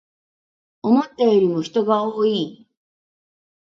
[0.81, 2.67] 思ったよりも人が多い